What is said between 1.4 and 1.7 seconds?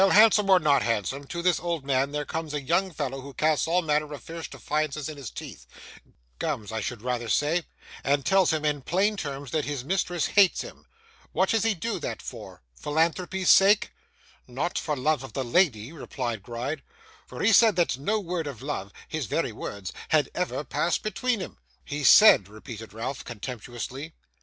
this